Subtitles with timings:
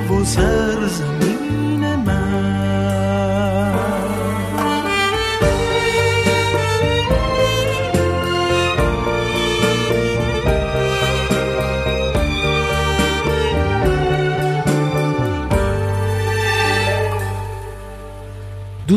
[0.00, 1.39] novos a amigos.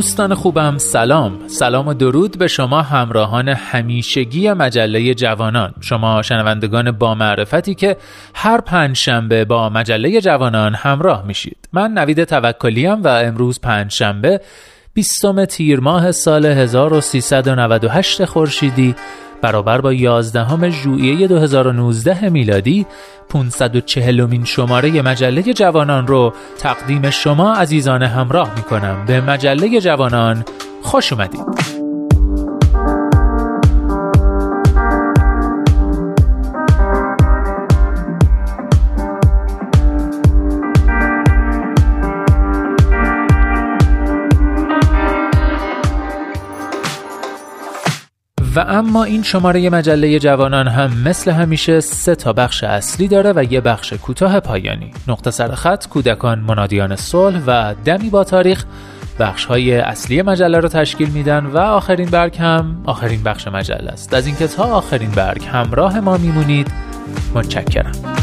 [0.03, 1.47] دوستان خوبم سلام.
[1.47, 5.73] سلام و درود به شما همراهان همیشگی مجله جوانان.
[5.81, 7.97] شما شنوندگان با معرفتی که
[8.35, 11.57] هر پنج شنبه با مجله جوانان همراه میشید.
[11.73, 14.41] من نوید توکلیم و امروز پنج شنبه
[14.94, 18.95] بیستم تیر ماه سال 1398 خورشیدی
[19.42, 22.86] برابر با 11 ژوئیه 2019 میلادی
[23.30, 30.45] 540 مین شماره مجله جوانان رو تقدیم شما عزیزان همراه می کنم به مجله جوانان
[30.81, 31.83] خوش اومدید.
[48.55, 53.43] و اما این شماره مجله جوانان هم مثل همیشه سه تا بخش اصلی داره و
[53.53, 54.91] یه بخش کوتاه پایانی.
[55.08, 58.65] نقطه سر خط کودکان منادیان صلح و دمی با تاریخ.
[59.19, 64.13] بخش های اصلی مجله رو تشکیل میدن و آخرین برگ هم آخرین بخش مجله است.
[64.13, 66.71] از اینکه تا آخرین برگ همراه ما میمونید
[67.36, 68.23] متشکرم.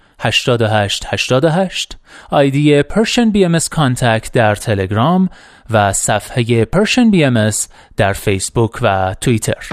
[0.23, 1.97] 88 88
[2.29, 3.59] آیدی پرشن بی ام
[4.33, 5.29] در تلگرام
[5.69, 7.49] و صفحه پرشن بی ام
[7.97, 9.67] در فیسبوک و توییتر.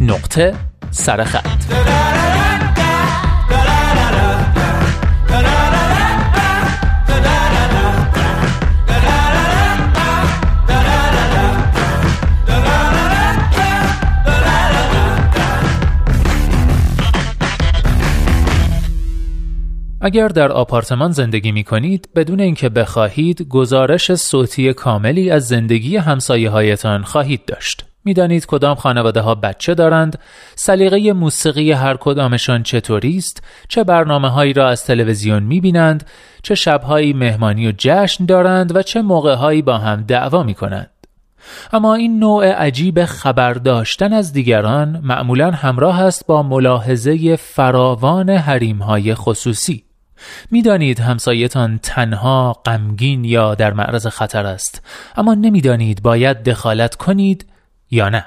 [0.00, 0.54] نقطه
[0.90, 2.17] سرخط
[20.00, 26.50] اگر در آپارتمان زندگی می کنید بدون اینکه بخواهید گزارش صوتی کاملی از زندگی همسایه
[26.50, 27.84] هایتان خواهید داشت.
[28.04, 30.18] می‌دانید کدام خانواده ها بچه دارند،
[30.54, 36.06] سلیقه موسیقی هر کدامشان چطوری است، چه برنامه هایی را از تلویزیون می بینند،
[36.42, 40.90] چه شبهایی مهمانی و جشن دارند و چه موقعهایی با هم دعوا می کنند.
[41.72, 48.30] اما این نوع عجیب خبر داشتن از دیگران معمولا همراه است با ملاحظه فراوان
[48.80, 49.87] های خصوصی.
[50.50, 54.82] می‌دانید همسایتان تنها غمگین یا در معرض خطر است
[55.16, 57.46] اما نمی‌دانید باید دخالت کنید
[57.90, 58.24] یا نه.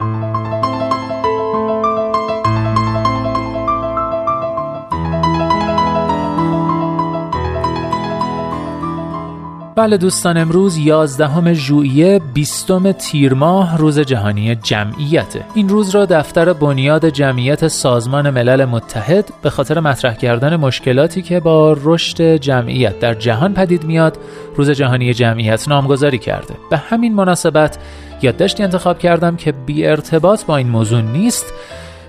[9.75, 15.45] بله دوستان امروز 11 ژوئیه 20 تیر ماه روز جهانی جمعیته.
[15.53, 21.39] این روز را دفتر بنیاد جمعیت سازمان ملل متحد به خاطر مطرح کردن مشکلاتی که
[21.39, 24.17] با رشد جمعیت در جهان پدید میاد
[24.55, 26.53] روز جهانی جمعیت نامگذاری کرده.
[26.69, 27.77] به همین مناسبت
[28.21, 31.45] یادداشتی انتخاب کردم که بی ارتباط با این موضوع نیست.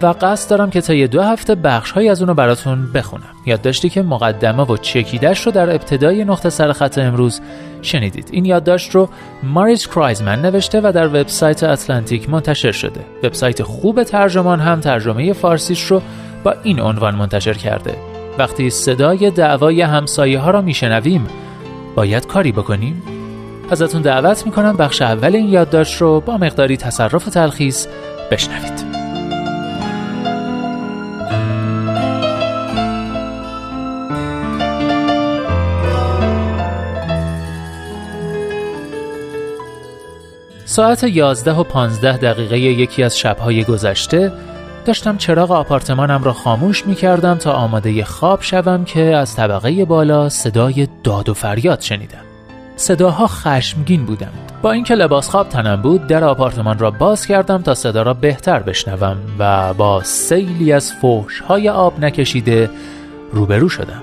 [0.03, 3.35] و قصد دارم که تا یه دو هفته بخش از اونو براتون بخونم.
[3.47, 7.41] یادداشتی که مقدمه و چکیدش رو در ابتدای نقطه سر خط امروز
[7.83, 8.29] شنیدید.
[8.33, 9.09] این یادداشت رو
[9.43, 13.01] ماریس کرایزمن نوشته و در وبسایت اتلانتیک منتشر شده.
[13.23, 16.03] وبسایت خوب ترجمان هم ترجمه فارسیش رو
[16.45, 17.97] با این عنوان منتشر کرده.
[18.39, 21.27] وقتی صدای دعوای همسایه ها را میشنویم
[21.95, 23.03] باید کاری بکنیم؟
[23.71, 27.87] ازتون دعوت می‌کنم بخش اول این یادداشت رو با مقداری تصرف و تلخیص
[28.31, 29.02] بشنوید.
[40.73, 44.33] ساعت 11 و 15 دقیقه یکی از شبهای گذشته
[44.85, 50.29] داشتم چراغ آپارتمانم را خاموش می کردم تا آماده خواب شوم که از طبقه بالا
[50.29, 52.25] صدای داد و فریاد شنیدم.
[52.77, 54.53] صداها خشمگین بودند.
[54.63, 58.59] با اینکه لباس خواب تنم بود در آپارتمان را باز کردم تا صدا را بهتر
[58.59, 62.71] بشنوم و با سیلی از فوش های آب نکشیده
[63.33, 64.03] روبرو شدم.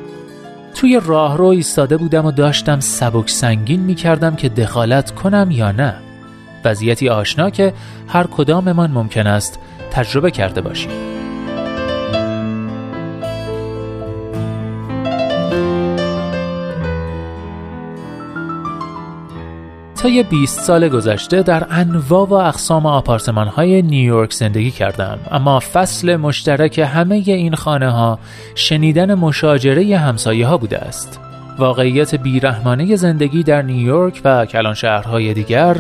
[0.76, 5.96] توی راهرو ایستاده بودم و داشتم سبک سنگین می کردم که دخالت کنم یا نه.
[6.66, 7.74] وضعیتی آشنا که
[8.08, 9.60] هر کداممان ممکن است
[9.92, 10.92] تجربه کرده باشیم.
[20.02, 26.16] طی 20 سال گذشته در انواع و اقسام آپارتمان های نیویورک زندگی کردم اما فصل
[26.16, 28.20] مشترک همه این خانه ها
[28.56, 31.29] شنیدن مشاجره همسایه ها بوده است.
[31.60, 35.78] واقعیت بیرحمانه زندگی در نیویورک و کلان شهرهای دیگر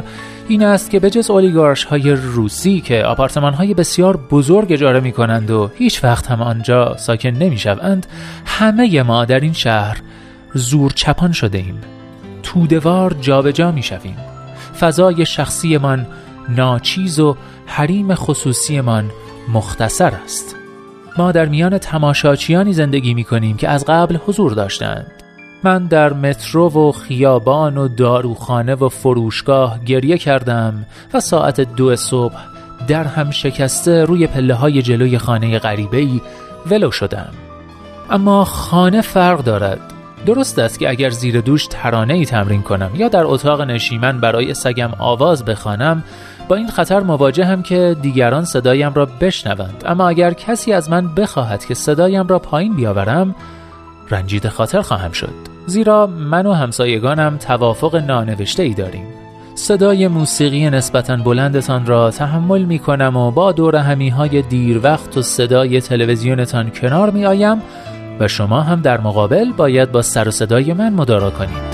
[0.47, 5.11] این است که به جز اولیگارش های روسی که آپارتمان های بسیار بزرگ اجاره می
[5.11, 8.07] کنند و هیچ وقت هم آنجا ساکن نمی شوند
[8.45, 9.97] همه ما در این شهر
[10.53, 11.81] زور چپان شده ایم
[12.43, 14.17] تودوار جابجا می شویم
[14.79, 16.07] فضای شخصیمان
[16.49, 19.11] ناچیز و حریم خصوصیمان
[19.53, 20.55] مختصر است.
[21.17, 25.18] ما در میان تماشاچیانی زندگی می کنیم که از قبل حضور داشتند
[25.63, 32.37] من در مترو و خیابان و داروخانه و فروشگاه گریه کردم و ساعت دو صبح
[32.87, 36.21] در هم شکسته روی پله های جلوی خانه غریبه ای
[36.71, 37.29] ولو شدم.
[38.09, 39.79] اما خانه فرق دارد.
[40.25, 44.53] درست است که اگر زیر دوش ترانه ای تمرین کنم یا در اتاق نشیمن برای
[44.53, 46.03] سگم آواز بخوانم
[46.47, 49.83] با این خطر مواجهم که دیگران صدایم را بشنوند.
[49.85, 53.35] اما اگر کسی از من بخواهد که صدایم را پایین بیاورم
[54.11, 55.48] رنجید خاطر خواهم شد.
[55.69, 59.05] زیرا من و همسایگانم توافق نانوشته ای داریم.
[59.55, 65.17] صدای موسیقی نسبتا بلندتان را تحمل می کنم و با دور همی های دیر وقت
[65.17, 67.61] و صدای تلویزیونتان کنار می آیم
[68.19, 71.68] و شما هم در مقابل باید با سر و صدای من مدارا کنید.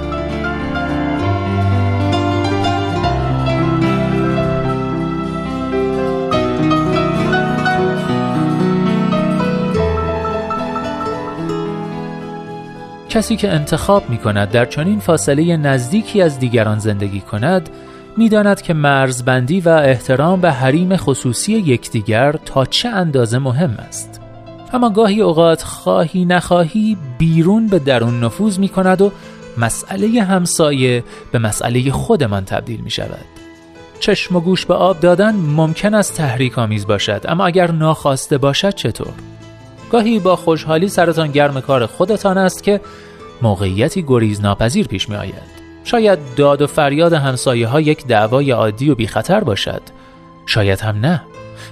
[13.16, 17.70] کسی که انتخاب می کند در چنین فاصله نزدیکی از دیگران زندگی کند
[18.18, 24.22] می‌داند که مرزبندی و احترام به حریم خصوصی یکدیگر تا چه اندازه مهم است
[24.74, 29.12] اما گاهی اوقات خواهی نخواهی بیرون به درون نفوذ می کند و
[29.58, 33.26] مسئله همسایه به مسئله خودمان تبدیل می شود
[34.00, 38.76] چشم و گوش به آب دادن ممکن است تحریک آمیز باشد اما اگر ناخواسته باشد
[38.76, 39.14] چطور؟
[39.96, 42.82] گاهی با خوشحالی سرتان گرم کار خودتان است که
[43.42, 45.56] موقعیتی گریز ناپذیر پیش می آید.
[45.84, 49.82] شاید داد و فریاد همسایه ها یک دعوای عادی و بی خطر باشد.
[50.46, 51.22] شاید هم نه.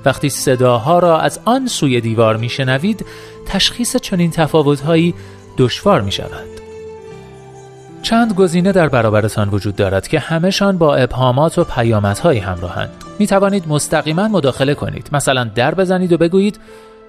[0.06, 3.06] وقتی صداها را از آن سوی دیوار می شنوید
[3.46, 5.14] تشخیص چنین تفاوتهایی
[5.58, 6.48] دشوار می شود.
[8.02, 12.90] چند گزینه در برابرتان وجود دارد که همهشان با ابهامات و پیامدهایی همراهند.
[13.20, 15.10] می توانید مستقیما مداخله کنید.
[15.12, 16.60] مثلا در بزنید و بگویید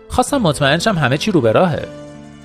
[0.09, 1.89] خواستم مطمئن شم همه چی رو به راهه.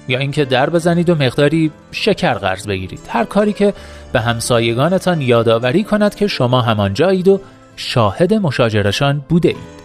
[0.08, 3.02] یا اینکه در بزنید و مقداری شکر قرض بگیرید.
[3.10, 3.74] هر کاری که
[4.14, 7.42] به همسایگانتان یادآوری کند که شما همانجایید و
[7.76, 9.80] شاهد مشاجرشان بوده اید.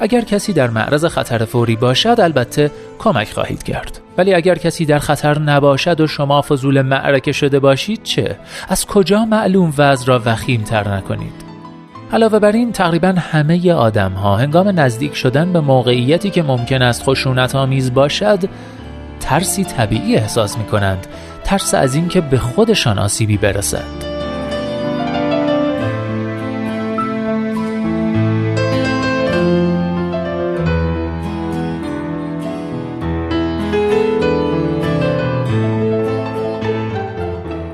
[0.00, 4.98] اگر کسی در معرض خطر فوری باشد البته کمک خواهید کرد ولی اگر کسی در
[4.98, 8.36] خطر نباشد و شما فضول معرکه شده باشید چه
[8.68, 11.49] از کجا معلوم وضع را وخیم تر نکنید
[12.12, 17.02] علاوه بر این تقریبا همه آدم ها هنگام نزدیک شدن به موقعیتی که ممکن است
[17.02, 18.38] خشونت آمیز باشد
[19.20, 21.06] ترسی طبیعی احساس می کنند
[21.44, 24.09] ترس از اینکه به خودشان آسیبی برسد.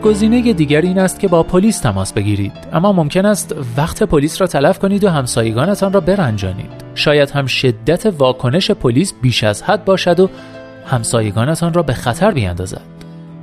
[0.06, 2.52] گزینه دیگر این است که با پلیس تماس بگیرید.
[2.72, 8.06] اما ممکن است وقت پلیس را تلف کنید و همسایگانتان را برنجانید شاید هم شدت
[8.06, 10.30] واکنش پلیس بیش از حد باشد و
[10.86, 12.80] همسایگانتان را به خطر بیاندازد.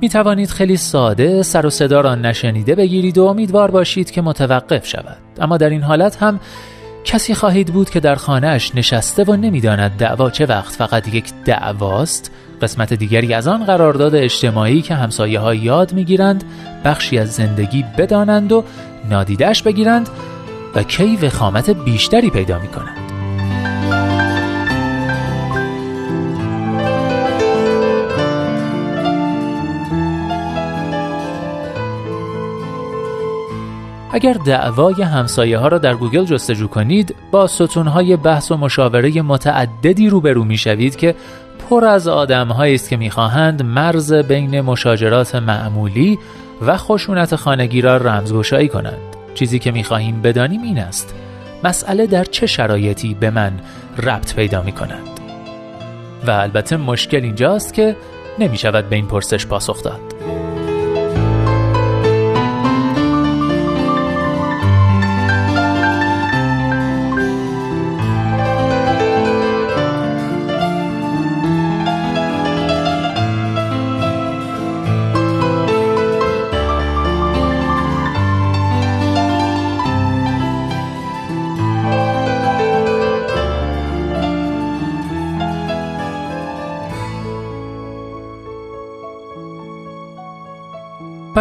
[0.00, 4.86] می توانید خیلی ساده سر و صدا را نشنیده بگیرید و امیدوار باشید که متوقف
[4.86, 5.16] شود.
[5.40, 6.40] اما در این حالت هم
[7.04, 12.30] کسی خواهید بود که در خانهاش نشسته و نمی‌داند دعوا چه وقت فقط یک دعواست؟
[12.62, 16.44] قسمت دیگری از آن قرارداد اجتماعی که همسایه ها یاد می‌گیرند
[16.84, 18.64] بخشی از زندگی بدانند و
[19.10, 20.08] نادیدش بگیرند
[20.74, 22.68] و کی وخامت بیشتری پیدا می
[34.14, 39.22] اگر دعوای همسایه ها را در گوگل جستجو کنید با ستون های بحث و مشاوره
[39.22, 41.14] متعددی روبرو می شوید که
[41.70, 46.18] پر از آدم است که می‌خواهند مرز بین مشاجرات معمولی
[46.66, 49.16] و خشونت خانگی را رمزگشایی کنند.
[49.34, 51.14] چیزی که می‌خواهیم بدانیم این است
[51.64, 53.52] مسئله در چه شرایطی به من
[54.02, 55.20] ربط پیدا می کند
[56.26, 57.96] و البته مشکل اینجاست که
[58.38, 60.00] نمی شود به این پرسش پاسخ داد.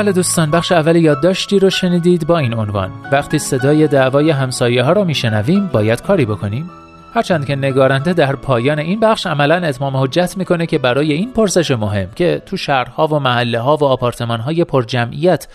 [0.04, 2.92] بله دوستان بخش اول یادداشتی رو شنیدید با این عنوان.
[3.12, 6.70] وقتی صدای دعوای همسایه ها را میشنویم باید کاری بکنیم.
[7.14, 11.72] هرچند که نگارنده در پایان این بخش عملا اتمام حجت می‌کنه که برای این پرسش
[11.72, 15.48] مهم که تو شهرها و محله ها و آپارتمان های پر جمعیت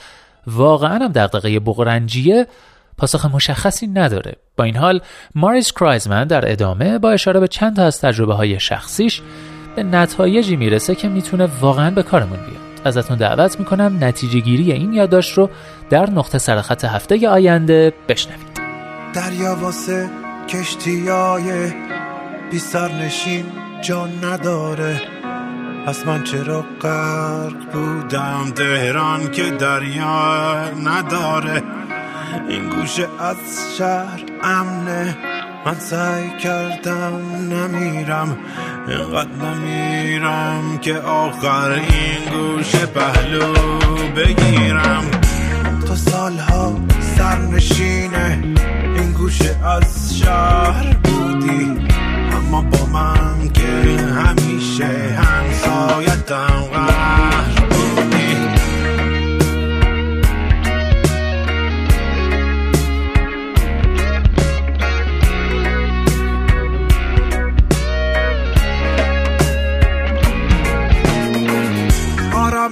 [0.47, 2.47] واقعا هم دغدغه بغرنجیه
[2.99, 4.33] پاسخ مشخصی نداره.
[4.57, 5.00] با این حال
[5.35, 9.23] ماریس کرایزمن در ادامه با اشاره به چند تا از تجربه های شخصیش
[9.76, 12.68] به نتایجی می‌رسه که می‌تونه واقعا به کارمون بیاد.
[12.85, 15.51] ازتون دعوت می‌کنم نتیجه گیری این یادداشت رو
[15.91, 18.61] در نقطه سرخط هفته آینده بشنوید.
[19.15, 20.11] دریا واسه
[20.49, 21.73] کشتیای
[22.51, 23.45] بی سرنشین
[23.83, 25.01] جان نداره.
[25.87, 31.63] پس من چرا غرق بودم؟ تهران که دریا نداره.
[32.49, 33.37] این گوشه از
[33.79, 35.17] شهر امنه.
[35.67, 37.12] من سعی کردم
[37.50, 38.37] نمیرم
[38.88, 43.55] اینقدر نمیرم که آخر این گوش پهلو
[44.17, 45.05] بگیرم.
[45.87, 46.77] تو سالها
[47.17, 48.43] سرنشینه
[48.97, 51.77] این گوشه از شهر بودی
[52.33, 57.58] اما با من که همیشه همسایتم قهر.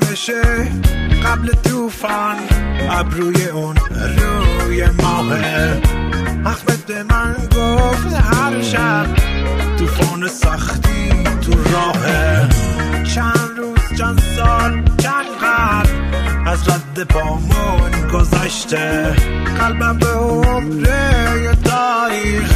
[0.01, 0.43] بشه
[1.25, 2.37] قبل توفان
[2.91, 3.77] ابروی اون
[4.61, 5.81] روی ماهه.
[6.47, 9.07] احمد من گفت هر شب
[9.79, 11.09] توفان سختی
[11.41, 12.49] تو راهه.
[13.15, 15.89] چند روز چند سال چند قرد
[16.47, 19.17] از رد پامون گذشته.
[19.61, 22.51] قلبم به عمره تاریخ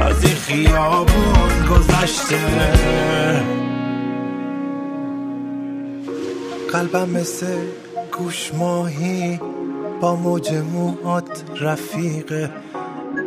[0.00, 3.55] از این خیابون گذشته.
[6.76, 7.56] قلبم مثل
[8.18, 9.40] گوش ماهی
[10.00, 12.50] با موج موهات رفیقه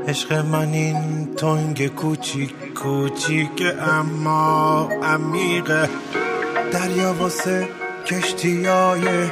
[0.07, 3.63] عشق من این تنگ کوچیک کوچیک
[3.99, 5.89] اما عمیقه
[6.71, 7.67] دریا واسه
[8.05, 9.29] کشتیای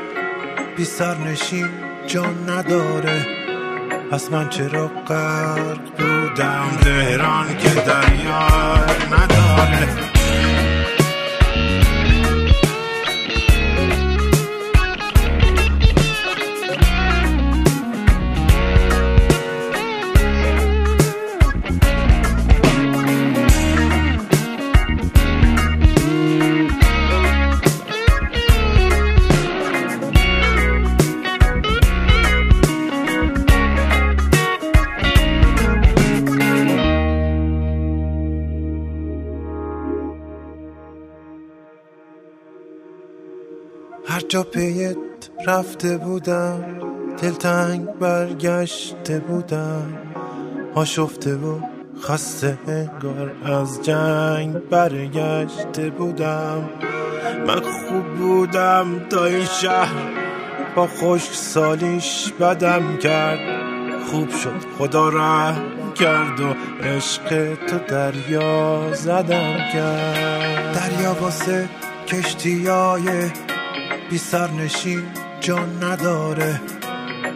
[0.78, 1.70] بی سرنشین
[2.08, 3.26] جان نداره.
[4.12, 8.48] پس من چرا غرق بودم؟ دهران که دریا
[9.12, 10.17] نداره.
[44.44, 44.98] پیت
[45.48, 46.66] رفته بودم
[47.22, 49.94] دلتنگ برگشته بودم.
[50.76, 51.60] آشفته و
[52.02, 56.70] خسته انگار از جنگ برگشته بودم.
[57.48, 59.96] من خوب بودم تا این شهر
[60.76, 63.40] با خشک سالیش بدم کرد.
[64.12, 65.62] خوب شد خدا رحم
[65.96, 66.54] کرد و
[66.84, 70.74] عشق تو دریا زدم کرد.
[70.74, 71.70] دریا واسه
[72.08, 73.30] کشتیای
[74.10, 75.04] بی سرنشین
[75.40, 76.62] جان نداره.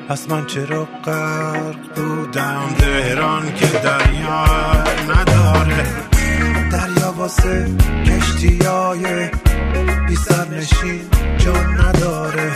[0.09, 4.45] پس من چرا غرق بودم؟ دهران که دریا
[5.09, 5.85] نداره.
[6.71, 7.75] دریا واسه
[8.05, 9.29] کشتیای
[10.07, 11.01] بی سرنشین
[11.37, 12.51] جان نداره.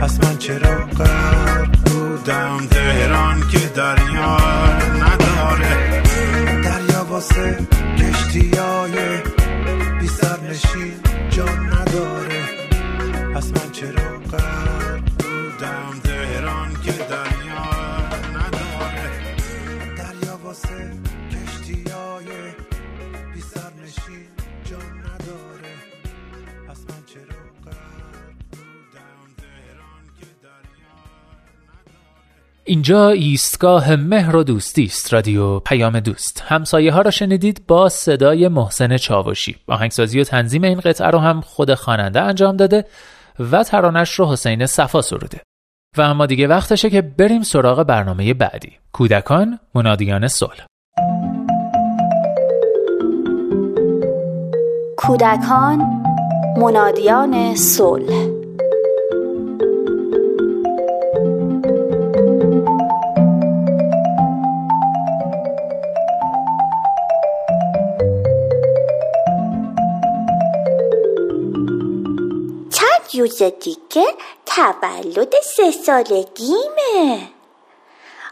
[0.00, 4.36] پس من چرا غرق بودم؟ دهران که دریا
[5.02, 6.02] نداره.
[6.64, 7.58] دریا واسه
[7.98, 8.92] کشتیای
[10.00, 10.94] بی سرنشین
[11.30, 12.59] جان نداره.
[13.34, 17.64] پس من چرا غرق بودم؟ دهران که دریا
[18.34, 19.10] نداره.
[19.96, 20.92] دریا واسه
[21.30, 22.26] کشتیای
[23.34, 24.26] بی سرنشین
[24.64, 25.74] جان نداره.
[26.68, 27.40] پس من چرا
[32.64, 36.44] اینجا ایستگاه مهر و دوستی است رادیو پیام دوست.
[36.46, 39.56] همسایه ها را شنیدید با صدای محسن چاوشی.
[39.66, 42.84] آهنگسازی و تنظیم این قطعه رو هم خود خواننده انجام داده.
[43.38, 45.40] و ترانش رو حسین صفا سروده.
[45.96, 48.72] و اما دیگه وقتشه که بریم سراغ برنامه بعدی.
[48.92, 50.66] کودکان منادیان صلح.
[54.96, 56.02] کودکان
[56.56, 58.39] منادیان صلح.
[73.14, 74.14] روز دیگه
[74.46, 77.28] تولد سه سالگیمه.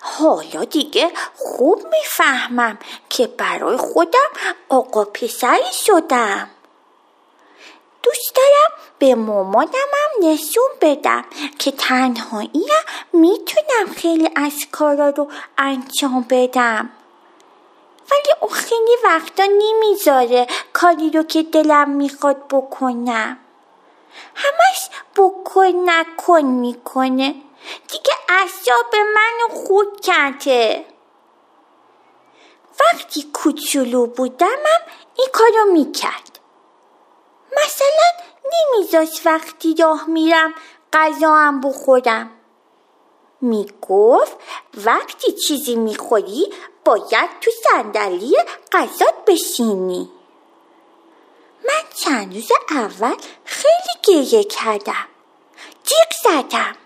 [0.00, 4.30] حالا دیگه خوب می‌فهمم که برای خودم
[4.68, 6.50] آقا پسری شدم.
[8.02, 11.24] دوست دارم به مامانمم نشون بدم
[11.58, 12.68] که تنهایی
[13.12, 16.90] می‌تونم خیلی از کارا رو انجام بدم.
[18.10, 23.38] ولی اون خیلی وقتا نمی‌ذاره کاری رو که دلم می‌خواد بکنم.
[24.34, 27.34] همش بکن نکن می‌کنه.
[27.88, 30.84] دیگه اعصاب منو خود کرده.
[32.80, 34.82] وقتی کوچولو بودمم
[35.16, 36.38] این کارو می‌کرد.
[37.52, 40.54] مثلا نمیذاش وقتی راه میرم
[40.92, 42.30] غذام بخورم.
[43.40, 44.36] می‌گفت
[44.84, 46.52] وقتی چیزی می‌خوری
[46.84, 48.36] باید تو صندلی
[48.72, 50.10] غذات بشینی.
[52.00, 55.06] چند روز اول خیلی گریه کردم.
[55.84, 56.76] جیغ زدم.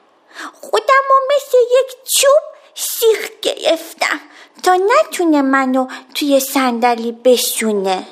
[0.52, 2.42] خودم رو مثل یک چوب
[2.74, 4.20] سیخ گرفتم
[4.62, 8.06] تا نتونه منو توی صندلی بشونه.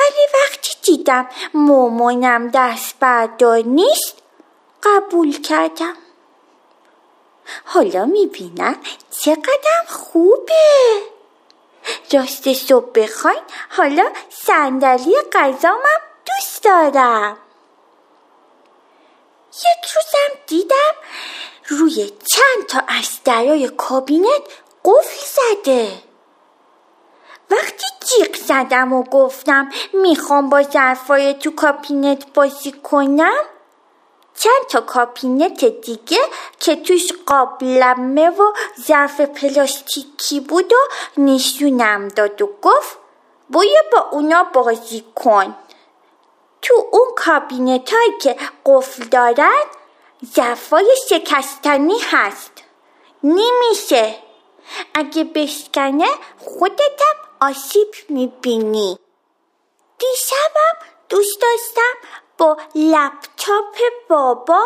[0.00, 4.14] ولی وقتی دیدم مامانم دست بردار نیست
[4.82, 5.96] قبول کردم.
[7.64, 8.76] حالا می‌بینم
[9.10, 11.09] چقدر خوبه.
[12.12, 17.36] راست صبح بخواین حالا صندلی غذامم دوست دارم.
[19.52, 20.94] یک روزم دیدم
[21.68, 24.42] روی چند تا از درای کابینت
[24.84, 26.02] قفل زده.
[27.50, 33.44] وقتی جیغ زدم و گفتم می‌خوام با ظرفای تو کابینت بازی کنم
[34.34, 36.20] چند تا کابینت دیگه
[36.60, 40.76] که توش قابلمه و ظرف پلاستیکی بود و
[41.16, 42.98] نشونم داد و گفت
[43.50, 45.56] باید با اونا بازی کن.
[46.62, 49.62] تو اون کابینت هایی که قفل دارن
[50.34, 52.52] ظرفای شکستنی هست.
[53.22, 54.16] نمیشه.
[54.94, 58.98] اگه بشکنه خودتم آسیب می‌بینی.
[59.98, 62.08] دیشبم دوست داشتم
[62.40, 63.76] با لپتاپ
[64.08, 64.60] بابا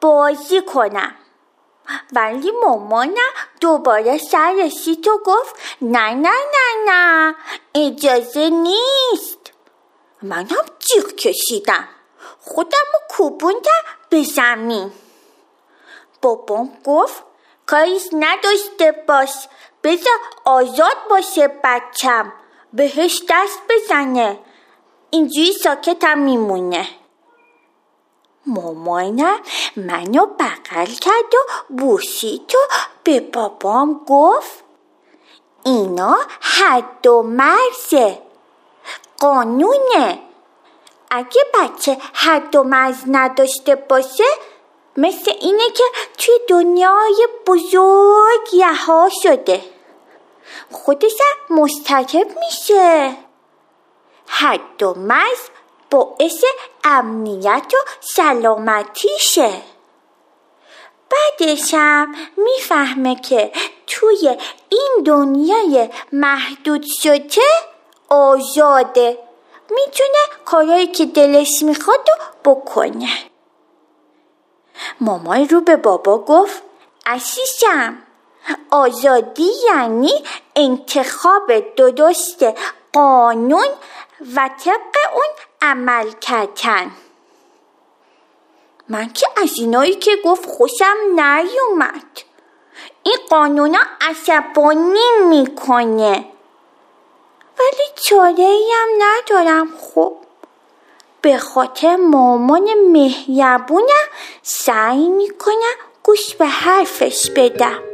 [0.00, 1.14] بازی کنم.
[2.12, 7.34] ولی مامانم دوباره سر رسید و گفت نه نه نه نه
[7.74, 9.52] اجازه نیست.
[10.22, 11.88] منم جیغ کشیدم.
[12.40, 14.92] خودم کوبوندم به زمین.
[16.22, 17.22] بابام گفت
[17.66, 19.48] کاریش نداشته باش
[19.84, 22.32] بذار آزاد باشه بچم.
[22.72, 24.38] بهش دست بزنه.
[25.10, 26.99] اینجوری ساکتم میمونه.
[28.46, 29.40] مامانم
[29.76, 32.58] منو بغل کرد و بوسید و
[33.04, 34.64] به بابام گفت
[35.64, 38.18] اینا حد و مرزه
[39.20, 40.18] قانونه.
[41.10, 44.24] اگه بچه حد و مرز نداشته باشه
[44.96, 45.84] مثل اینه که
[46.18, 49.64] توی دنیای بزرگ یها شده.
[50.72, 51.16] خودش
[51.50, 53.16] مستکب میشه.
[54.26, 55.40] حد و مرز
[55.90, 56.44] باعث
[56.84, 59.50] امنیت و سلامتیشه.
[61.10, 63.52] بعدشم می‌فهمه که
[63.86, 64.36] توی
[64.68, 67.42] این دنیای محدود شده
[68.08, 69.18] آزاده.
[69.70, 73.08] می‌تونه کارهایی که دلش می‌خواد و بکنه.
[75.00, 76.62] مامان رو به بابا گفت
[77.06, 77.98] عزیزم
[78.70, 80.24] آزادی یعنی
[80.56, 82.44] انتخاب درست
[82.92, 83.68] قانون
[84.36, 85.26] و طبق اون
[85.62, 86.90] عمل کردن.
[88.88, 92.20] من که از اینایی که گفت خوشم نیومد.
[93.02, 96.24] این قانونا عصبانی می‌کنه.
[97.58, 100.16] ولی چاره هم ندارم خب.
[101.22, 104.06] به خاطر مامان مهربونم
[104.42, 107.89] سعی می‌کنم گوش به حرفش بدم.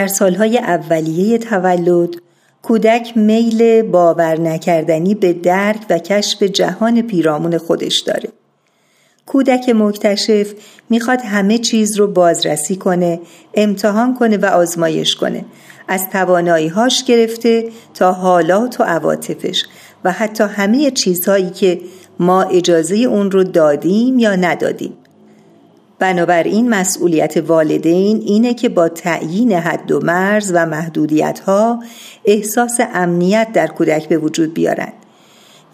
[0.00, 2.16] در سالهای اولیه تولد
[2.62, 8.28] کودک میل باور نکردنی به درک و کشف جهان پیرامون خودش داره.
[9.26, 10.52] کودک مکتشف
[10.90, 13.20] می‌خواد همه چیز رو بازرسی کنه
[13.54, 15.44] امتحان کنه و آزمایش کنه.
[15.88, 16.06] از
[16.74, 19.64] هاش گرفته تا حالات و عواطفش
[20.04, 21.80] و حتی همه چیزهایی که
[22.18, 24.92] ما اجازه اون رو دادیم یا ندادیم.
[26.00, 31.82] بنابراین مسئولیت والدین اینه که با تعیین حد و مرز و محدودیت ها
[32.24, 34.92] احساس امنیت در کودک به وجود بیارند.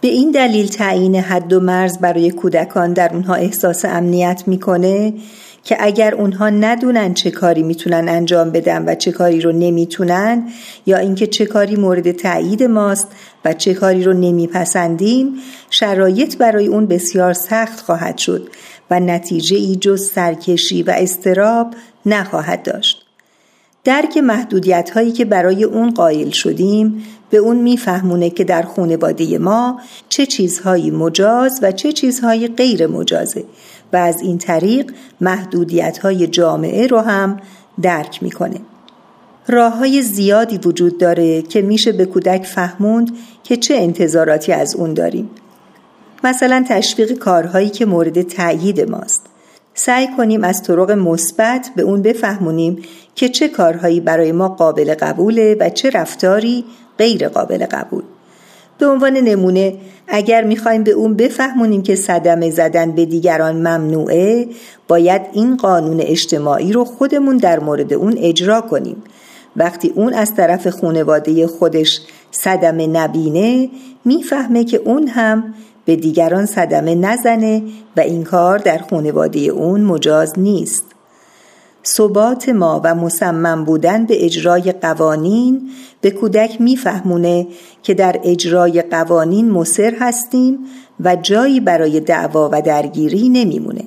[0.01, 5.15] به این دلیل تعیین حد و مرز برای کودکان در اونها احساس امنیت می‌کنه
[5.65, 10.49] که اگر اونها ندونن چه کاری می‌تونن انجام بدن و چه کاری رو نمی‌تونن
[10.87, 13.09] یا اینکه چه کاری مورد تایید ماست
[13.45, 15.35] و چه کاری رو نمیپسندیم
[15.71, 18.49] شرایط برای اون بسیار سخت خواهد شد
[18.91, 21.75] و نتیجه ای جز سرکشی و استراب
[22.07, 23.03] نخواهد داشت
[23.85, 29.81] درک محدودیت هایی که برای اون قائل شدیم به اون میفهمونه که در خانواده ما
[30.09, 33.45] چه چیزهایی مجاز و چه چیزهایی غیر مجازه
[33.93, 37.41] و از این طریق محدودیت های جامعه رو هم
[37.83, 38.61] درک می‌کنه.
[39.49, 43.11] راه های زیادی وجود داره که میشه به کودک فهموند
[43.45, 45.31] که چه انتظاراتی از اون داریم.
[46.25, 49.23] مثلا تشویق کارهایی که مورد تأیید ماست.
[49.75, 52.83] سعی کنیم از طرق مثبت به اون بفهمونیم
[53.15, 56.65] که چه کارهایی برای ما قابل قبوله و چه رفتاری
[56.99, 58.03] غیر قابل قبول.
[58.79, 59.75] به عنوان نمونه
[60.09, 64.49] اگر می‌خوایم به اون بفهمونیم که صدمه زدن به دیگران ممنوعه
[64.89, 69.03] باید این قانون اجتماعی رو خودمون در مورد اون اجرا کنیم
[69.57, 73.71] وقتی اون از طرف خونواده خودش صدمه نبینه
[74.05, 77.63] می‌فهمه که اون هم به دیگران صدمه نزنه
[77.97, 80.85] و این کار در خونواده اون مجاز نیست
[81.87, 87.47] ثبات ما و مصمم بودن به اجرای قوانین به کودک میفهمونه
[87.83, 90.59] که در اجرای قوانین مصر هستیم
[91.01, 93.85] و جایی برای دعوا و درگیری نمیمونه.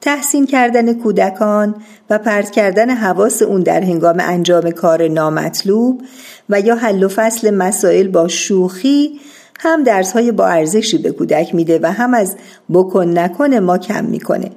[0.00, 1.74] تحسین کردن کودکان
[2.10, 6.02] و پرت کردن حواس اون در هنگام انجام کار نامطلوب
[6.48, 9.20] و یا حل و فصل مسائل با شوخی
[9.58, 12.36] هم درسهای با ارزشی به کودک میده و هم از
[12.72, 14.50] بکن نکن ما کم می‌کنه.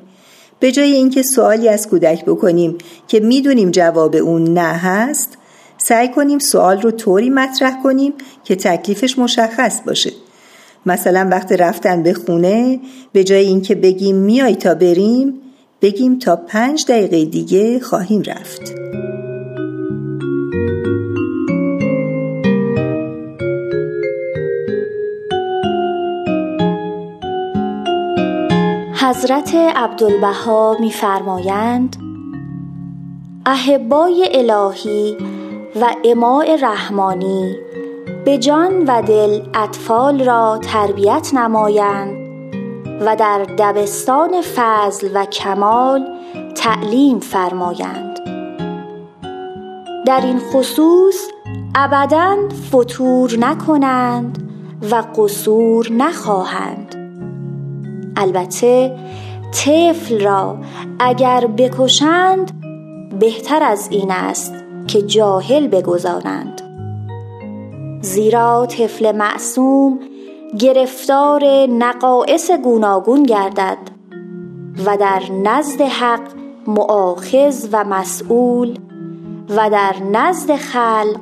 [0.59, 2.77] به جای اینکه سوالی از کودک بکنیم
[3.07, 5.37] که می‌دونیم جواب اون نه هست
[5.77, 10.11] سعی کنیم سوال رو طوری مطرح کنیم که تکلیفش مشخص باشه
[10.85, 12.79] مثلا وقت رفتن به خونه
[13.13, 15.33] به جای اینکه بگیم میای تا بریم
[15.81, 18.73] بگیم تا پنج دقیقه دیگه خواهیم رفت.
[28.95, 31.95] حضرت عبدالبها میفرمایند
[33.45, 35.17] احبای الهی
[35.81, 37.55] و اماع رحمانی
[38.25, 42.17] به جان و دل اطفال را تربیت نمایند
[43.01, 46.07] و در دبستان فضل و کمال
[46.55, 48.19] تعلیم فرمایند.
[50.05, 51.27] در این خصوص
[51.75, 52.37] ابدا
[52.71, 54.51] فتور نکنند
[54.91, 56.95] و قصور نخواهند.
[58.15, 58.97] البته
[59.53, 60.57] طفل را
[60.99, 62.51] اگر بکشند
[63.19, 64.53] بهتر از این است
[64.87, 66.62] که جاهل بگذارند.
[68.03, 69.99] زیرا طفل معصوم
[70.59, 73.77] گرفتار نقائص گوناگون گردد
[74.85, 76.21] و در نزد حق
[76.67, 78.77] معاخذ و مسئول
[79.49, 81.19] و در نزد خلق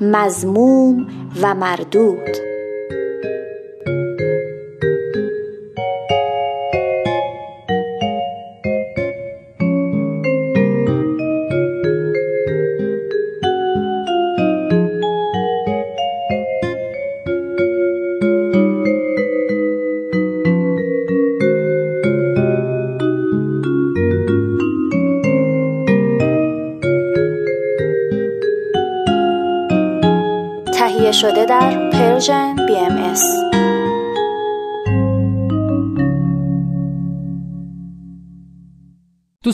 [0.00, 1.06] مزموم
[1.42, 2.49] و مردود.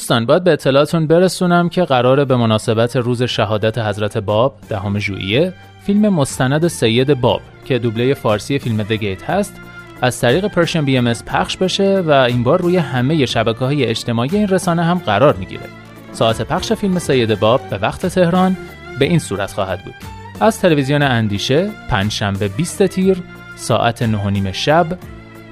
[0.06, 5.52] دوستان باید به اطلاعاتون برسونم که قراره به مناسبت روز شهادت حضرت باب دهم ژوئیه
[5.86, 9.54] فیلم مستند سید باب که دوبله فارسی فیلم دگیت هست
[10.02, 14.30] از طریق پرشن بی ام پخش بشه و این بار روی همه شبکه های اجتماعی
[14.32, 15.64] این رسانه هم قرار می‌گیره.
[16.12, 18.56] ساعت پخش فیلم سید باب به وقت تهران
[18.98, 19.94] به این صورت خواهد بود.
[20.40, 23.22] از تلویزیون اندیشه پنجشنبه 20 تیر
[23.56, 24.86] ساعت 9 شب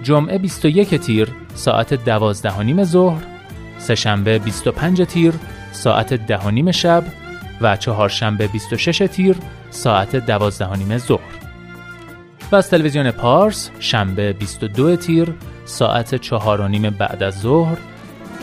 [0.02, 3.33] جمعه 21 تیر ساعت 12 نیم ظهر
[3.84, 5.34] سهشنبه 25 تیر
[5.72, 7.04] ساعت 10 نیم شب
[7.60, 9.36] و چهارشنبه 26 تیر
[9.70, 11.20] ساعت 12 نیم ظهر
[12.52, 17.76] و از تلویزیون پارس شنبه 22 تیر ساعت 4 نیم بعد از ظهر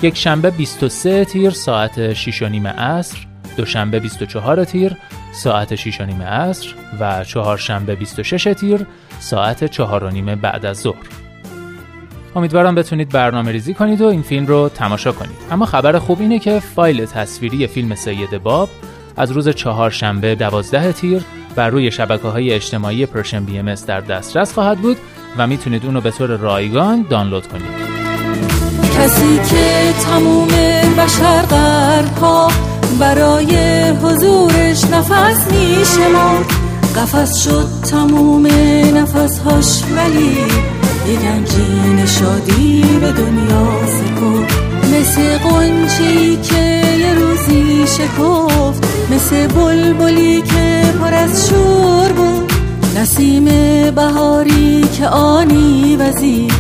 [0.01, 3.17] یک شنبه 23 تیر ساعت 6 نیم عصر
[3.57, 4.97] دوشنبه 24 تیر
[5.33, 6.67] ساعت 6 نیم عصر
[6.99, 8.87] و چهارشنبه 26 تیر
[9.19, 11.30] ساعت 4 نیم بعد از ظهر.
[12.35, 15.37] امیدوارم بتونید برنامه ریزی کنید و این فیلم رو تماشا کنید.
[15.51, 18.69] اما خبر خوب اینه که فایل تصویری فیلم سید باب
[19.17, 21.21] از روز چهارشنبه 12 تیر
[21.55, 24.97] بر روی شبکه های اجتماعی پرشن بی ام در دسترس خواهد بود
[25.37, 27.91] و می‌تونید اونو به طور رایگان دانلود کنید.
[28.97, 30.47] کسی که تموم
[30.97, 32.51] بشر قرها
[32.99, 33.55] برای
[33.89, 36.45] حضورش نفس میشمرد
[36.95, 38.47] قفس شد تموم
[38.97, 40.37] نفسهاش ولی
[41.07, 44.53] یه گنجین شادی به دنیا سپرد.
[44.93, 48.87] مثل قنچی که یه روزی شکفت.
[49.11, 52.51] مثل بلبلی که پر از شور بود.
[52.97, 53.45] نسیم
[53.95, 56.53] بهاری که آنی وزید.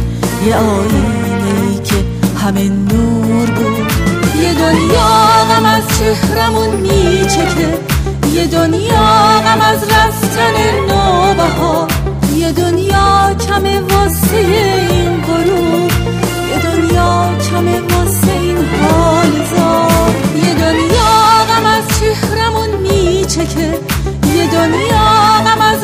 [0.47, 1.95] یه آینه که
[2.45, 3.91] همه نور بود.
[4.41, 5.09] یه دنیا
[5.49, 7.79] غم از چهرمون میچکه.
[8.33, 10.55] یه دنیا غم از رفتن
[10.89, 11.87] نوبه ها
[12.41, 15.91] یه دنیا کم واسه این غروب
[16.51, 20.15] یه دنیا کم واسه این حال زار.
[20.45, 21.13] یه دنیا
[21.49, 23.79] غم از چهرمون میچکه.
[24.35, 25.07] یه دنیا
[25.45, 25.79] غم از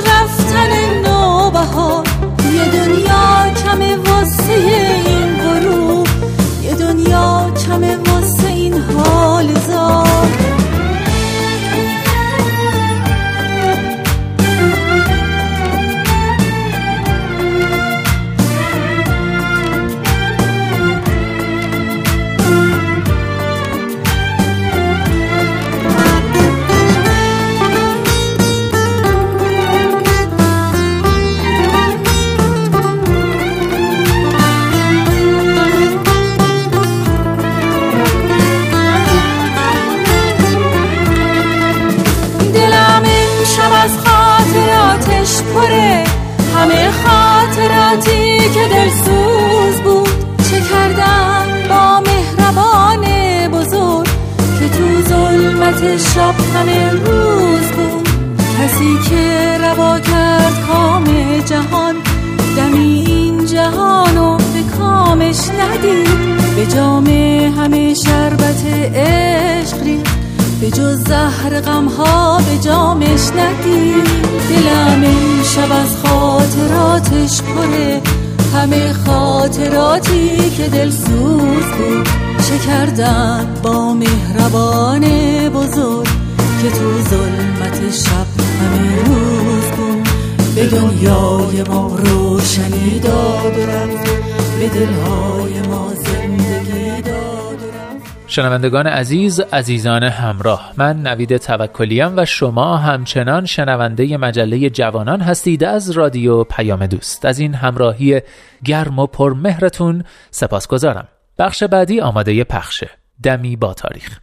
[55.75, 58.09] شب همه روز بود.
[58.59, 61.05] کسی که روا کرد کام
[61.45, 61.95] جهان
[62.57, 66.55] دمی جهانو به کامش ندید.
[66.55, 67.07] به جام
[67.57, 69.83] همه شربت عشق
[70.61, 74.07] به جز زهر غمها به جامش ندید.
[74.49, 75.03] دلم
[75.43, 78.01] شب از خاطراتش پره
[78.53, 82.26] همه خاطراتی که دل سوز بود.
[82.47, 85.01] چه کردن با مهربان
[85.49, 86.07] بزرگ
[86.61, 90.09] که تو ظلمت شب همه روز بود
[90.55, 94.11] به دنیای ما روشنی داد و رفت
[94.59, 97.57] به دلهای ما زندگی داد
[98.27, 105.91] شنوندگان عزیز عزیزان همراه من نوید توکلیم و شما همچنان شنونده مجله جوانان هستید از
[105.91, 107.25] رادیو پیام دوست.
[107.25, 108.21] از این همراهی
[108.65, 111.07] گرم و پرمهرتون سپاس گذارم
[111.39, 112.89] بخش بعدی آماده پخشه
[113.23, 114.19] دمی با تاریخ.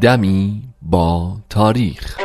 [0.00, 2.20] دمی با تاریخ.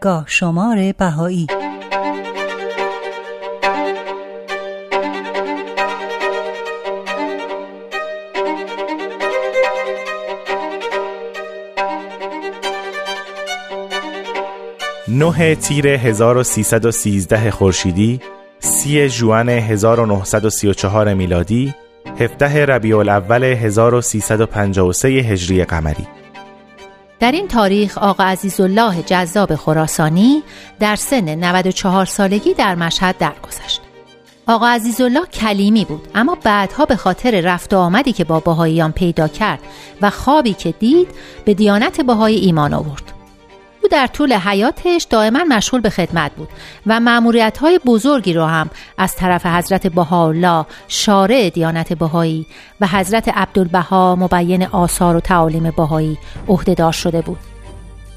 [0.00, 1.46] گاه شمار بهایی.
[15.08, 18.20] نه تیر 1313 خورشیدی
[18.60, 21.74] سی جوان 1934 میلادی
[22.20, 26.06] 17 ربیع الاول 1353 هجری قمری
[27.20, 30.42] در این تاریخ آقا عزیزالله جذاب خراسانی
[30.80, 33.80] در سن 94 سالگی در مشهد درگذشت.
[34.46, 39.28] آقا عزیزالله کلیمی بود اما بعدها به خاطر رفت و آمدی که با بهاییان پیدا
[39.28, 39.60] کرد
[40.02, 41.08] و خوابی که دید
[41.44, 43.17] به دیانت بهایی ایمان آورد.
[43.82, 46.48] او در طول حیاتش دائما مشغول به خدمت بود
[46.86, 52.46] و معمولیت های بزرگی را هم از طرف حضرت بهاءالله شارع دیانت بهایی
[52.80, 57.38] و حضرت عبدالبها مبین آثار و تعالیم بهایی عهدهدار شده بود.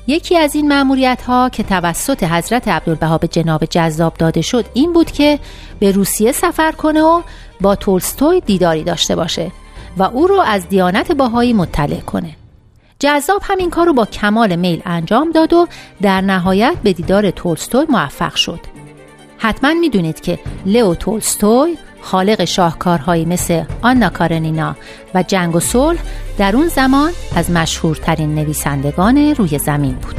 [0.08, 4.93] یکی از این معمولیت ها که توسط حضرت عبدالبها به جناب جذاب داده شد این
[4.93, 5.39] بود که
[5.80, 7.21] به روسیه سفر کنه و
[7.62, 9.52] با تولستوی دیداری داشته باشه
[9.97, 12.36] و او رو از دیانت باهایی مطلع کنه.
[13.01, 15.67] جذاب همین کار رو با کمال میل انجام داد و
[16.01, 18.59] در نهایت به دیدار تولستوی موفق شد.
[19.37, 24.75] حتما می‌دونید که لئو تولستوی خالق شاهکارهایی مثل آنا کارنینا
[25.13, 25.99] و جنگ و صلح
[26.37, 30.15] در اون زمان از مشهورترین نویسندگان روی زمین بود.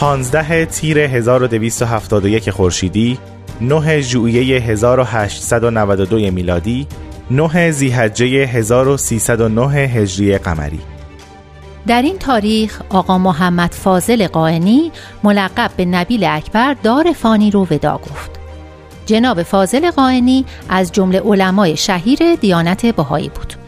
[0.00, 3.18] 15 تیر 1271 خورشیدی
[3.60, 6.86] 9 ژوئیه 1892 میلادی
[7.30, 10.80] 9 زیحجه 1309 هجری قمری.
[11.86, 14.92] در این تاریخ آقا محمد فاضل قائنی
[15.24, 18.30] ملقب به نبیل اکبر دار فانی رو ودا گفت.
[19.06, 23.59] جناب فاضل قائنی از جمله علمای شهیر دیانت بهایی بود.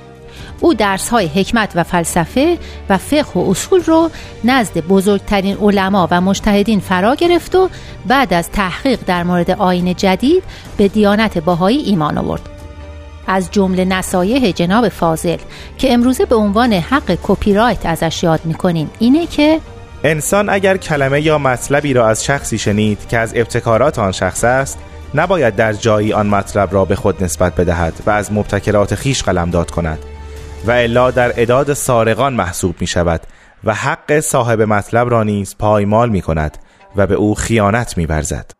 [0.62, 4.10] او درس های حکمت و فلسفه و فقه و اصول رو
[4.44, 7.68] نزد بزرگترین علما و مجتهدین فرا گرفت و
[8.06, 10.42] بعد از تحقیق در مورد آین جدید
[10.76, 12.48] به دیانت باهایی ایمان آورد.
[13.26, 15.36] از جمله نصایح جناب فاضل
[15.78, 19.60] که امروزه به عنوان حق کپی رایت ازش یاد می‌کنیم اینه که
[20.04, 24.78] انسان اگر کلمه یا مطلبی را از شخصی شنید که از ابتکارات آن شخص است
[25.14, 29.70] نباید در جایی آن مطلب را به خود نسبت بدهد و از مبتکرات خیش قلمداد
[29.70, 29.98] کند.
[30.66, 33.20] و الا در اداد سارقان محسوب می شود
[33.64, 36.58] و حق صاحب مطلب را نیز پایمال می کند
[36.96, 38.50] و به او خیانت می برزد.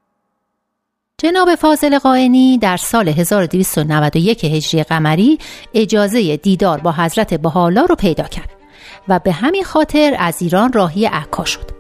[1.19, 5.39] جناب فاضل قائنی در سال 1291 هجری قمری
[5.75, 8.51] اجازه دیدار با حضرت بهاءالله رو پیدا کرد
[9.09, 11.71] و به همین خاطر از ایران راهی عکا شد.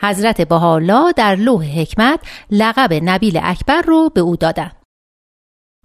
[0.00, 2.20] حضرت بهاءالله در لوح حکمت
[2.50, 4.79] لقب نبیل اکبر رو به او دادند.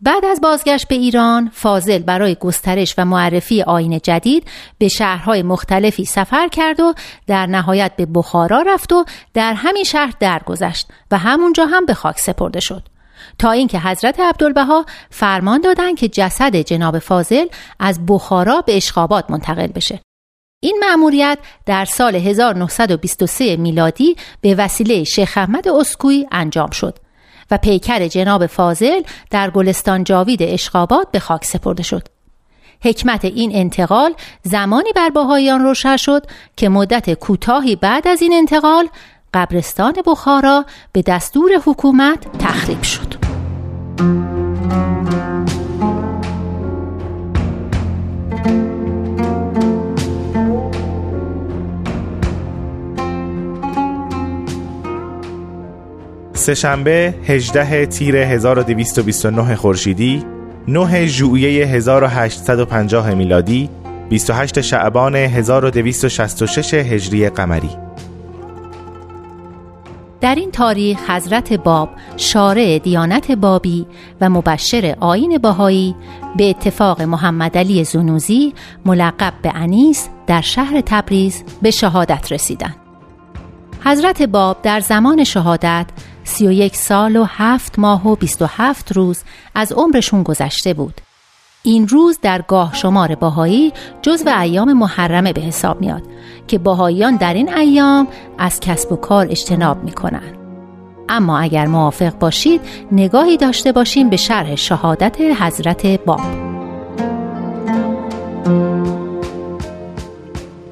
[0.02, 6.06] بعد از بازگشت به ایران فاضل برای گسترش و معرفی آین جدید به شهرهای مختلفی
[6.06, 6.94] سفر کرد و
[7.28, 12.20] در نهایت به بخارا رفت و در همین شهر درگذشت و همونجا هم به خاک
[12.20, 12.84] سپرده شد.
[13.40, 17.46] تا اینکه حضرت عبدالبها فرمان دادند که جسد جناب فاضل
[17.80, 20.00] از بخارا به اشخابات منتقل بشه.
[20.64, 27.05] این مأموریت در سال 1923 میلادی به وسیله شیخ احمد اسکوی انجام شد.
[27.52, 29.02] و پیکر جناب فاضل
[29.32, 32.08] در گلستان جاوید اشقابات به خاک سپرده شد.
[32.84, 34.14] حکمت این انتقال
[34.44, 36.26] زمانی بر باهایان روشن شد
[36.58, 38.88] که مدت کوتاهی بعد از این انتقال
[39.34, 43.16] قبرستان بخارا به دستور حکومت تخریب شد.
[56.36, 60.24] سهشنبه 18 تیر 1229 خورشیدی
[60.68, 63.70] 9 ژوئیه 1850 میلادی
[64.10, 67.70] 28 شعبان 1266 هجری قمری
[70.22, 73.86] در این تاریخ حضرت باب شارع دیانت بابی
[74.22, 75.96] و مبشر آین باهایی
[76.38, 78.54] به اتفاق محمد علی زنوزی
[78.86, 82.76] ملقب به انیس در شهر تبریز به شهادت رسیدند.
[83.86, 85.86] حضرت باب در زمان شهادت
[86.26, 89.24] 31 سال و 7 ماه و 27 روز
[89.56, 91.02] از عمرشون گذشته بود.
[91.64, 96.04] این روز در گاه شمار باهایی جزو ایام محرمه به حساب میاد
[96.48, 98.08] که باهاییان در این ایام
[98.38, 100.36] از کسب و کار اجتناب می‌کنن
[101.10, 102.62] اما اگر موافق باشید
[102.92, 106.55] نگاهی داشته باشیم به شرح شهادت حضرت باب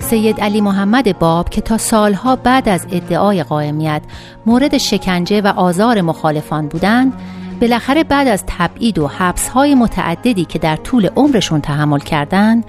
[0.04, 4.01] سید علی محمد باب که تا سالها بعد از ادعای قائمیت
[4.45, 7.14] مورد شکنجه و آزار مخالفان بودند
[7.62, 12.66] بالاخره بعد از تبعید و حبسهای متعددی که در طول عمرشون تحمل کردند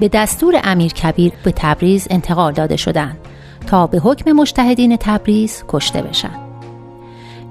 [0.00, 3.18] به دستور امیر کبیر به تبریز انتقال داده شدند
[3.66, 6.43] تا به حکم مشتهدین تبریز کشته بشن.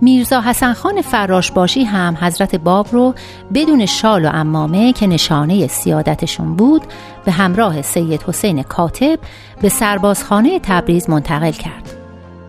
[0.03, 3.15] میرزا حسن خان فراش باشی هم حضرت باب رو
[3.53, 6.81] بدون شال و امامه که نشانه سیادتشون بود
[7.25, 9.19] به همراه سید حسین کاتب
[9.61, 11.93] به سربازخانه تبریز منتقل کرد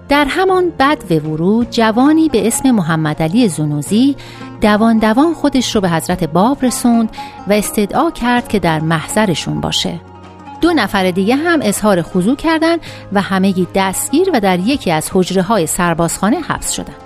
[0.09, 4.17] در همان بد و ورود جوانی به اسم محمد علی زنوزی
[4.61, 7.09] دوان دوان خودش رو به حضرت باب رسوند
[7.49, 10.01] و استدعا کرد که در محضرشون باشه
[10.61, 12.81] دو نفر دیگه هم اظهار خضوع کردند
[13.13, 17.04] و همگی دستگیر و در یکی از حجره های سربازخانه حبس شدند.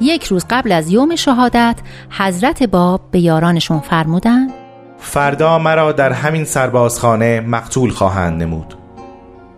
[0.00, 1.76] یک روز قبل از یوم شهادت
[2.10, 4.50] حضرت باب به یارانشون فرمودند
[4.98, 8.74] فردا مرا در همین سربازخانه مقتول خواهند نمود.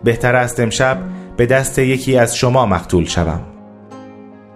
[0.03, 0.97] بهتر است امشب
[1.37, 3.41] به دست یکی از شما مقتول شوم.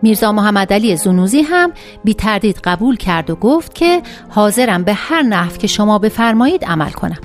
[0.02, 1.72] میرزا محمد علی زنوزی هم
[2.04, 6.92] بی تردید قبول کرد و گفت که حاضرم به هر نحو که شما بفرمایید عمل
[6.92, 7.20] کنم.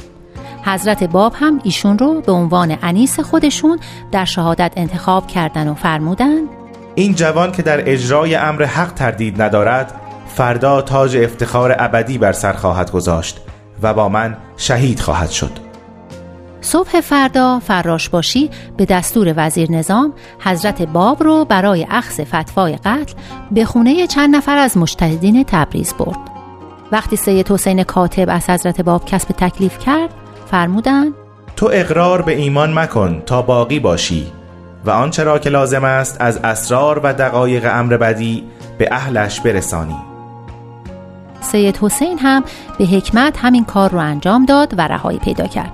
[0.65, 3.79] حضرت باب هم ایشون رو به عنوان انیس خودشون
[4.13, 6.49] در شهادت انتخاب کردن و فرمودند
[6.95, 12.53] این جوان که در اجرای امر حق تردید ندارد فردا تاج افتخار ابدی بر سر
[12.53, 13.41] خواهد گذاشت
[13.83, 15.51] و با من شهید خواهد شد.
[16.61, 23.15] صبح فردا فراش باشی به دستور وزیر نظام حضرت باب رو برای اخذ فتوای قتل
[23.51, 26.19] به خونه چند نفر از مجتهدین تبریز برد.
[26.93, 30.11] وقتی سید حسین کاتب از حضرت باب کسب تکلیف کرد
[30.51, 31.15] فرمودند
[31.57, 34.42] تو اقرار به ایمان مکن تا باقی باشی.
[34.85, 38.45] و آنچه را که لازم است از اسرار و دقایق امر بدی
[38.79, 39.97] به اهلش برسانی.
[41.41, 42.45] سید حسین هم
[42.79, 45.73] به حکمت همین کار رو انجام داد و رهایی پیدا کرد.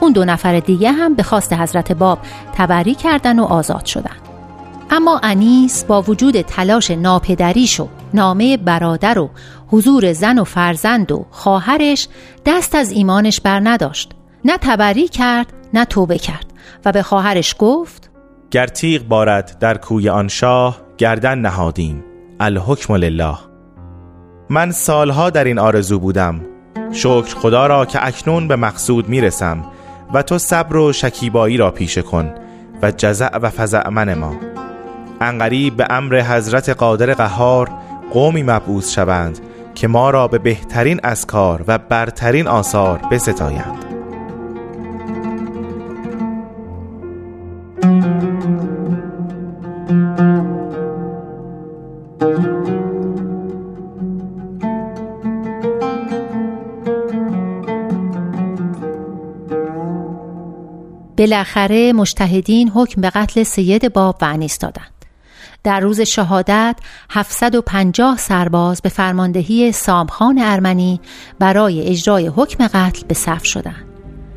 [0.00, 2.18] اون دو نفر دیگه هم به خواست حضرت باب
[2.54, 4.16] تبری کردن و آزاد شدن.
[4.90, 9.30] اما انیس با وجود تلاش ناپدریش و نامه برادر و
[9.68, 12.08] حضور زن و فرزند و خواهرش
[12.46, 14.10] دست از ایمانش بر نداشت
[14.44, 16.46] نه تبری کرد نه توبه کرد
[16.84, 18.10] و به خواهرش گفت
[18.50, 22.04] گر تیغ بارد در کوی آن شاه گردن نهادیم.
[22.40, 23.36] الحکم لله.
[24.50, 26.40] من سالها در این آرزو بودم.
[26.92, 29.64] شکر خدا را که اکنون به مقصود می‌رسم
[30.14, 32.34] و تو صبر و شکیبایی را پیشه کن
[32.82, 34.34] و جزع و فزع من ما.
[35.20, 37.70] انقریب به امر حضرت قادر قهار
[38.12, 39.38] قومی مبعوث شوند
[39.74, 43.95] که ما را به بهترین اسکار و برترین آثار بستایند.
[61.26, 65.04] بالاخره مشتهدین حکم به قتل سید باب و انیس دادند.
[65.64, 66.76] در روز شهادت
[67.10, 71.00] 750 سرباز به فرماندهی سامخان ارمنی
[71.38, 73.84] برای اجرای حکم قتل به صف شدند.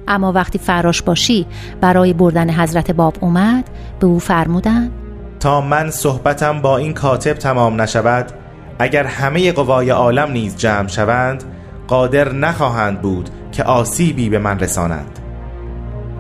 [0.08, 1.46] اما وقتی فراش باشی
[1.82, 3.70] برای بردن حضرت باب اومد
[4.00, 4.92] به او فرمودند
[5.40, 8.32] تا من صحبتم با این کاتب تمام نشود
[8.80, 11.44] اگر همه قوای عالم نیز جمع شوند
[11.88, 15.29] قادر نخواهند بود که آسیبی به من رسانند.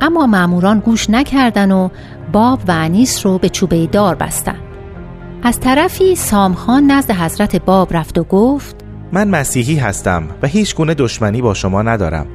[0.01, 1.89] اما معموران گوش نکردن و
[2.31, 4.59] باب و انیس رو به چوبه دار بستن.
[5.43, 8.75] از طرفی سامخان نزد حضرت باب رفت و گفت
[9.11, 12.27] من مسیحی هستم و هیچ گونه دشمنی با شما ندارم.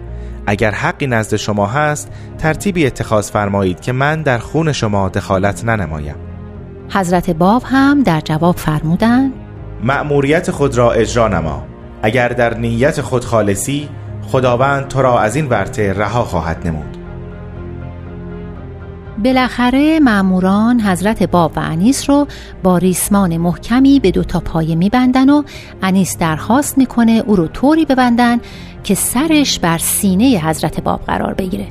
[0.46, 6.14] اگر حقی نزد شما هست ترتیبی اتخاذ فرمایید که من در خون شما دخالت ننمایم.
[6.90, 9.32] حضرت باب هم در جواب فرمودند
[9.82, 11.66] مأموریت خود را اجرا نما.
[12.02, 13.88] اگر در نیت خود خالصی
[14.22, 16.93] خداوند تو را از این ورطه رها خواهد نمود.
[19.18, 22.26] بالاخره معموران حضرت باب و انیس رو
[22.62, 25.42] با ریسمان محکمی به دوتا پایه میبندن و
[25.82, 28.40] انیس درخواست می‌کنه او رو طوری ببندن
[28.84, 31.66] که سرش بر سینه حضرت باب قرار بگیره.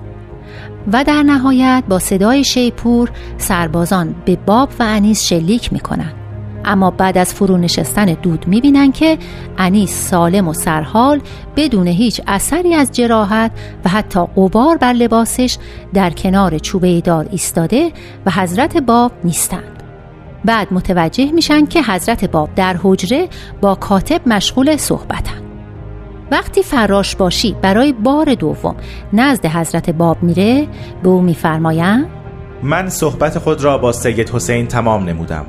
[0.93, 6.22] و در نهایت با صدای شیپور سربازان به باب و انیس شلیک می‌کنن.
[6.65, 9.17] اما بعد از فرو نشستن دود می‌بینن که
[9.57, 11.21] انیس سالم و سرحال
[11.55, 13.51] بدون هیچ اثری از جراحت
[13.85, 15.57] و حتی قبار بر لباسش
[15.93, 17.91] در کنار چوبه دار ایستاده
[18.25, 19.83] و حضرت باب نیستند.
[20.45, 23.27] بعد متوجه میشن که حضرت باب در حجره
[23.61, 25.43] با کاتب مشغول صحبتن.
[26.31, 28.75] وقتی فراش باشی برای بار دوم
[29.13, 30.67] نزد حضرت باب میره
[31.03, 32.05] به او میفرمایند
[32.63, 35.45] من صحبت خود را با سید حسین تمام نمودم.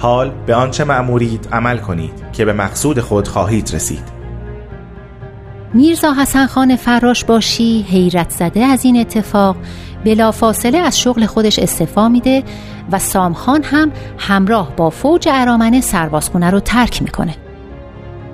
[0.00, 4.20] حال به آنچه معمورید عمل کنید که به مقصود خود خواهید رسید.
[5.74, 9.56] میرزا حسن خان فراش باشی حیرت زده از این اتفاق
[10.04, 12.42] بلافاصله از شغل خودش استفا میده
[12.92, 17.34] و سامخان هم همراه با فوج ارامنه سربازخونه رو ترک می‌کنه.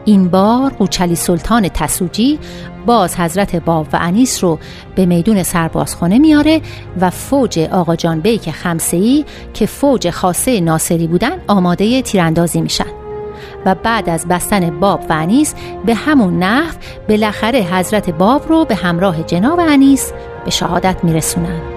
[0.07, 2.39] این بار قوچلی سلطان تسوجی
[2.87, 4.59] باز حضرت باب و انیس رو
[4.95, 6.61] به میدون سربازخانه میاره
[7.01, 12.87] و فوج آقا جان بیک خمسهی که فوج خاصه ناصری بودن آماده تیراندازی میشن.
[13.67, 15.55] و بعد از بستن باب و انیس
[15.87, 16.75] به همون نحو
[17.09, 20.13] بالاخره حضرت باب رو به همراه جناب انیس
[20.45, 21.76] به شهادت میرسونن.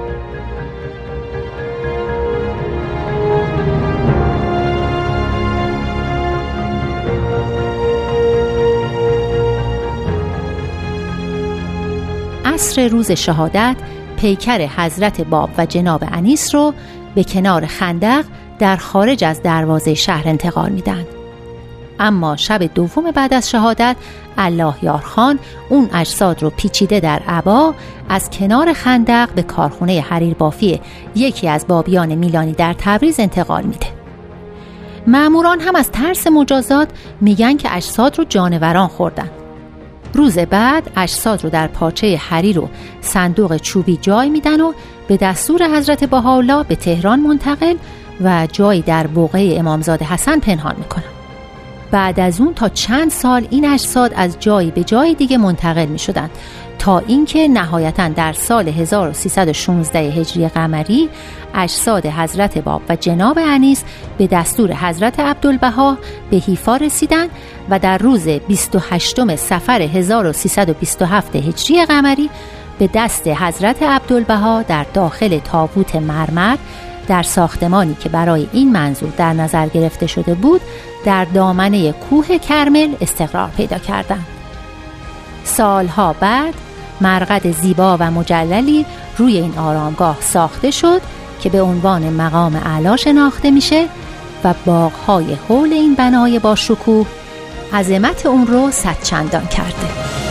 [12.70, 13.76] عصر روز شهادت
[14.18, 16.74] پیکر حضرت باب و جناب انیس رو
[17.16, 18.26] به کنار خندق
[18.60, 21.06] در خارج از دروازه شهر انتقال میدن.
[22.00, 23.96] اما شب دوم بعد از شهادت
[24.38, 25.40] الله یارخان
[25.70, 27.74] اون اجساد رو پیچیده در عبا
[28.10, 30.82] از کنار خندق به کارخونه حریر بافی
[31.16, 33.88] یکی از بابیان میلانی در تبریز انتقال میده.
[35.08, 36.90] معموران هم از ترس مجازات
[37.22, 39.39] میگن که اجساد رو جانوران خوردن.
[40.14, 42.70] روز بعد اجساد رو در پارچه حریر و
[43.02, 44.74] صندوق چوبی جای میدن و
[45.08, 47.76] به دستور حضرت بهاءالله به تهران منتقل
[48.22, 51.04] و جایی در بوقه امامزاده حسن پنهان می‌کنن.
[51.92, 56.00] بعد از اون تا چند سال این اجساد از جایی به جای دیگه منتقل می
[56.00, 56.30] شدن
[56.80, 61.10] تا اینکه نهایتا در سال 1316 هجری قمری
[61.56, 63.84] اجساد حضرت باب و جناب انیس
[64.18, 65.98] به دستور حضرت عبدالبها
[66.32, 67.28] به حیفا رسیدن
[67.70, 72.30] و در روز 28 سفر 1327 هجری قمری
[72.80, 76.58] به دست حضرت عبدالبها در داخل تابوت مرمر
[77.08, 80.62] در ساختمانی که برای این منظور در نظر گرفته شده بود
[81.06, 84.26] در دامنه کوه کرمل استقرار پیدا کردند.
[85.44, 86.54] سالها بعد
[87.02, 88.86] مرقد زیبا و مجللی
[89.18, 91.02] روی این آرامگاه ساخته شد
[91.40, 93.88] که به عنوان مقام اعلا شناخته میشه
[94.44, 97.08] و باغهای حول این بنای با شکوه
[97.74, 100.29] عظمت اون رو صد چندان کرده.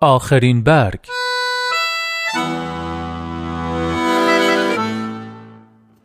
[0.00, 0.98] آخرین برگ.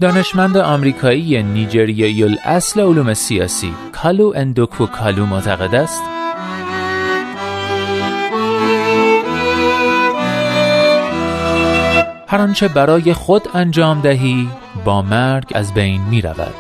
[0.02, 6.02] دانشمند آمریکایی نیجریایی الاصل علوم سیاسی کالو اندوکو کالو معتقد است.
[12.28, 14.50] هر آنچه برای خود انجام دهی
[14.86, 16.56] با مرگ از بین می رود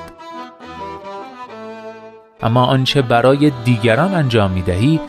[2.41, 4.99] اما آنچه برای دیگران انجام می دهی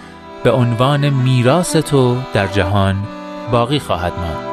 [0.44, 2.96] به عنوان میراث تو در جهان
[3.52, 4.52] باقی خواهد ماند.